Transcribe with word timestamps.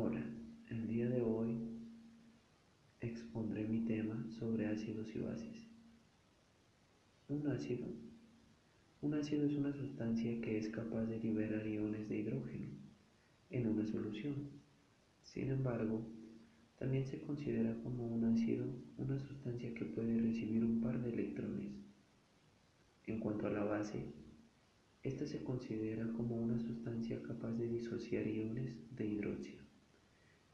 Hola, 0.00 0.24
el 0.68 0.86
día 0.86 1.08
de 1.08 1.22
hoy 1.22 1.58
expondré 3.00 3.66
mi 3.66 3.80
tema 3.80 4.24
sobre 4.30 4.68
ácidos 4.68 5.12
y 5.12 5.18
bases. 5.18 5.66
Un 7.26 7.48
ácido. 7.48 7.88
Un 9.02 9.14
ácido 9.14 9.44
es 9.44 9.56
una 9.56 9.72
sustancia 9.72 10.40
que 10.40 10.56
es 10.56 10.68
capaz 10.68 11.04
de 11.06 11.18
liberar 11.18 11.66
iones 11.66 12.08
de 12.08 12.16
hidrógeno 12.16 12.68
en 13.50 13.66
una 13.66 13.84
solución. 13.86 14.36
Sin 15.24 15.50
embargo, 15.50 16.06
también 16.78 17.04
se 17.04 17.20
considera 17.20 17.74
como 17.82 18.06
un 18.06 18.24
ácido 18.24 18.66
una 18.98 19.18
sustancia 19.18 19.74
que 19.74 19.84
puede 19.84 20.16
recibir 20.20 20.64
un 20.64 20.80
par 20.80 21.02
de 21.02 21.10
electrones. 21.10 21.72
En 23.08 23.18
cuanto 23.18 23.48
a 23.48 23.50
la 23.50 23.64
base, 23.64 24.04
esta 25.02 25.26
se 25.26 25.42
considera 25.42 26.06
como 26.12 26.36
una 26.36 26.60
sustancia 26.60 27.20
capaz 27.20 27.50
de 27.54 27.66
disociar 27.66 28.28
iones 28.28 28.76
de 28.94 29.04
hidróxido 29.04 29.67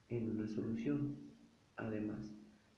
en 0.08 0.30
una 0.30 0.46
solución. 0.46 1.16
Además, 1.76 2.34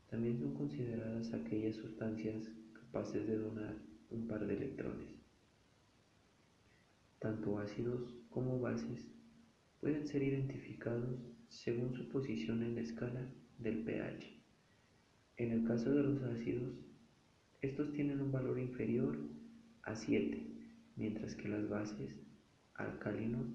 también 0.08 0.38
son 0.38 0.54
consideradas 0.54 1.32
aquellas 1.32 1.76
sustancias 1.76 2.50
capaces 2.72 3.26
de 3.26 3.38
donar 3.38 3.76
un 4.10 4.26
par 4.26 4.46
de 4.46 4.56
electrones. 4.56 5.16
Tanto 7.18 7.58
ácidos 7.58 8.14
como 8.30 8.60
bases 8.60 9.10
pueden 9.80 10.06
ser 10.06 10.22
identificados 10.22 11.18
según 11.48 11.94
su 11.94 12.08
posición 12.08 12.62
en 12.62 12.74
la 12.74 12.80
escala 12.82 13.32
del 13.58 13.84
pH. 13.84 14.42
En 15.38 15.52
el 15.52 15.64
caso 15.64 15.94
de 15.94 16.02
los 16.02 16.22
ácidos, 16.22 16.74
estos 17.60 17.92
tienen 17.92 18.20
un 18.20 18.32
valor 18.32 18.58
inferior 18.58 19.18
a 19.82 19.94
7, 19.94 20.46
mientras 20.96 21.34
que 21.34 21.48
las 21.48 21.68
bases 21.68 22.16
alcalinos 22.74 23.46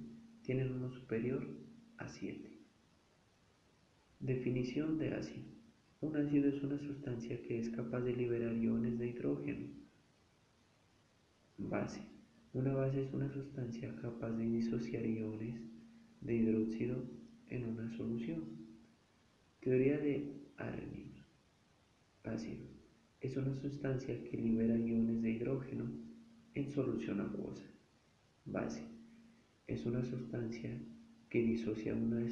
tienen 0.41 0.73
uno 0.73 0.91
superior 0.91 1.47
a 1.97 2.07
7. 2.07 2.50
Definición 4.21 4.99
de 4.99 5.15
ácido. 5.15 5.47
Un 5.99 6.15
ácido 6.15 6.47
es 6.47 6.61
una 6.61 6.77
sustancia 6.77 7.41
que 7.41 7.57
es 7.57 7.69
capaz 7.69 8.01
de 8.01 8.15
liberar 8.15 8.55
iones 8.55 8.99
de 8.99 9.07
hidrógeno. 9.07 9.65
Base. 11.57 12.01
Una 12.53 12.71
base 12.75 13.01
es 13.01 13.11
una 13.13 13.33
sustancia 13.33 13.95
capaz 13.95 14.29
de 14.33 14.45
disociar 14.45 15.07
iones 15.07 15.59
de 16.21 16.35
hidróxido 16.35 17.03
en 17.47 17.65
una 17.65 17.89
solución. 17.97 18.43
Teoría 19.59 19.97
de 19.97 20.39
Arrhenius. 20.57 21.25
Ácido. 22.23 22.67
Es 23.21 23.35
una 23.37 23.55
sustancia 23.55 24.23
que 24.23 24.37
libera 24.37 24.77
iones 24.77 25.19
de 25.23 25.31
hidrógeno 25.31 25.85
en 26.53 26.69
solución 26.69 27.21
acuosa. 27.21 27.65
Base. 28.45 28.83
Es 29.65 29.83
una 29.87 30.05
sustancia 30.05 30.79
que 31.27 31.41
disocia 31.41 31.95
una, 31.95 32.23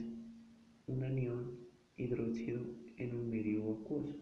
un 0.85 1.03
anión 1.03 1.68
hidróxido 1.99 2.61
en 2.97 3.13
un 3.13 3.29
medio 3.29 3.71
acuoso. 3.73 4.15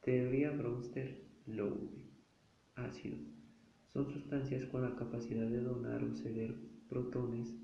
Teoría 0.00 0.50
Brewster-Lowry. 0.52 1.90
Ácido. 2.74 3.18
Son 3.92 4.10
sustancias 4.10 4.64
con 4.66 4.82
la 4.82 4.96
capacidad 4.96 5.46
de 5.46 5.60
donar 5.60 6.02
o 6.02 6.14
ceder 6.14 6.54
protones, 6.88 7.54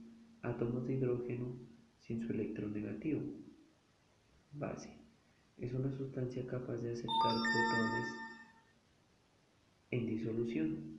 átomos 0.42 0.86
de 0.86 0.94
hidrógeno 0.94 1.56
sin 2.00 2.20
su 2.20 2.32
electronegativo. 2.32 3.22
Base. 4.52 4.90
Es 5.56 5.72
una 5.72 5.90
sustancia 5.90 6.46
capaz 6.46 6.76
de 6.82 6.90
aceptar 6.90 7.34
protones 7.34 8.08
en 9.90 10.06
disolución. 10.06 10.96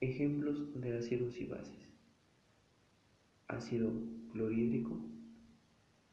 Ejemplos 0.00 0.80
de 0.80 0.98
ácidos 0.98 1.40
y 1.40 1.46
bases 1.46 1.91
ácido 3.52 3.92
clorhídrico, 4.32 4.98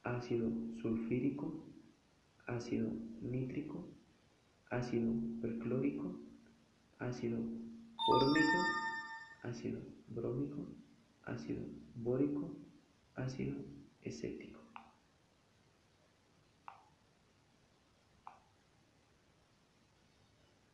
ácido 0.04 0.52
sulfírico, 0.82 1.64
ácido 2.48 2.92
nítrico, 3.22 3.88
ácido 4.70 5.14
perclórico, 5.42 6.20
ácido 7.00 7.40
fórmico, 8.06 8.58
ácido 9.44 9.80
brómico, 10.10 10.68
ácido 11.24 11.64
bórico, 11.96 12.58
ácido 13.16 13.56
escéptico. 14.02 14.60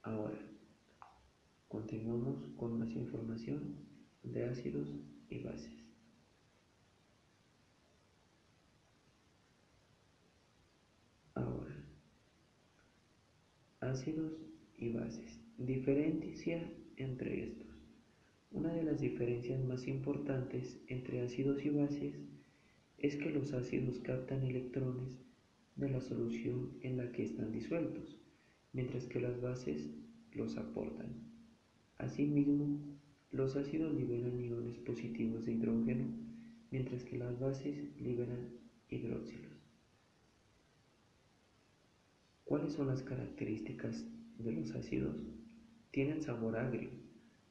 Ahora, 0.01 0.39
continuamos 1.67 2.37
con 2.57 2.79
más 2.79 2.89
información 2.89 3.75
de 4.23 4.45
ácidos 4.45 4.87
y 5.29 5.43
bases. 5.43 5.94
Ácidos 13.95 14.33
y 14.77 14.89
bases. 14.89 15.39
Diferencia 15.57 16.69
entre 16.97 17.45
estos. 17.45 17.87
Una 18.51 18.73
de 18.73 18.83
las 18.83 18.99
diferencias 18.99 19.63
más 19.63 19.87
importantes 19.87 20.81
entre 20.87 21.21
ácidos 21.21 21.63
y 21.63 21.69
bases 21.69 22.13
es 22.97 23.15
que 23.15 23.29
los 23.29 23.53
ácidos 23.53 23.99
captan 23.99 24.43
electrones 24.43 25.23
de 25.77 25.89
la 25.89 26.01
solución 26.01 26.71
en 26.81 26.97
la 26.97 27.09
que 27.13 27.23
están 27.23 27.53
disueltos, 27.53 28.19
mientras 28.73 29.05
que 29.05 29.21
las 29.21 29.39
bases 29.39 29.89
los 30.33 30.57
aportan. 30.57 31.31
Asimismo, 31.97 32.77
los 33.31 33.55
ácidos 33.55 33.93
liberan 33.93 34.43
iones 34.43 34.77
positivos 34.79 35.45
de 35.45 35.53
hidrógeno, 35.53 36.05
mientras 36.69 37.05
que 37.05 37.17
las 37.17 37.39
bases 37.39 37.77
liberan 37.97 38.49
hidróxidos. 38.89 39.54
¿Cuáles 42.45 42.73
son 42.73 42.85
las 42.89 43.01
características 43.01 44.05
de 44.37 44.51
los 44.51 44.75
ácidos? 44.75 45.15
Tienen 45.89 46.21
sabor 46.21 46.55
agrio, 46.55 46.91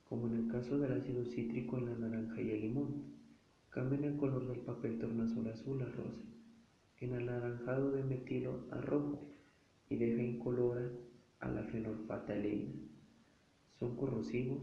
como 0.08 0.28
en 0.28 0.34
el 0.34 0.46
caso 0.46 0.78
del 0.78 0.92
ácido 0.92 1.24
cítrico 1.24 1.78
en 1.78 1.86
la 1.86 1.96
naranja 1.96 2.40
y 2.40 2.52
el 2.52 2.60
limón. 2.60 3.02
Cambian 3.70 4.04
el 4.04 4.16
color 4.16 4.46
del 4.46 4.60
papel 4.60 5.00
tornasol 5.00 5.48
azul 5.48 5.82
a 5.82 5.86
rosa, 5.86 6.22
en 7.00 7.12
anaranjado 7.12 7.90
de 7.90 8.04
metilo 8.04 8.68
a 8.70 8.80
rojo 8.80 9.28
y 9.90 9.96
deja 9.96 10.22
incolora 10.22 10.88
a 11.40 11.48
la 11.48 11.64
fenolfataleína. 11.64 12.74
Son 13.80 13.96
corrosivos, 13.96 14.62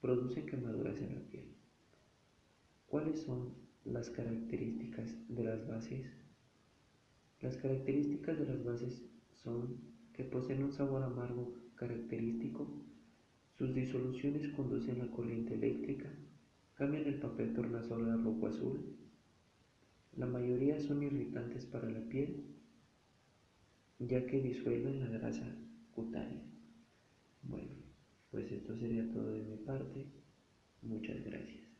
producen 0.00 0.44
quemaduras 0.46 1.00
en 1.00 1.14
la 1.14 1.20
piel. 1.20 1.54
¿Cuáles 2.88 3.22
son 3.22 3.54
las 3.84 4.10
características 4.10 5.14
de 5.28 5.44
las 5.44 5.68
bases? 5.68 6.04
Las 7.40 7.56
características 7.58 8.40
de 8.40 8.46
las 8.46 8.64
bases 8.64 9.11
son 9.42 9.76
que 10.12 10.24
poseen 10.24 10.62
un 10.64 10.72
sabor 10.72 11.02
amargo 11.02 11.54
característico, 11.74 12.68
sus 13.58 13.74
disoluciones 13.74 14.48
conducen 14.48 14.98
la 14.98 15.10
corriente 15.10 15.54
eléctrica, 15.54 16.10
cambian 16.74 17.06
el 17.06 17.20
papel 17.20 17.54
tornasol 17.54 18.10
a 18.10 18.16
rojo 18.16 18.46
azul, 18.46 18.96
la 20.16 20.26
mayoría 20.26 20.78
son 20.78 21.02
irritantes 21.02 21.64
para 21.64 21.88
la 21.88 22.00
piel, 22.08 22.44
ya 23.98 24.26
que 24.26 24.42
disuelven 24.42 25.00
la 25.00 25.06
grasa 25.06 25.56
cutánea. 25.92 26.42
Bueno, 27.42 27.72
pues 28.30 28.50
esto 28.52 28.76
sería 28.76 29.10
todo 29.10 29.32
de 29.32 29.42
mi 29.42 29.56
parte. 29.56 30.06
Muchas 30.82 31.24
gracias. 31.24 31.71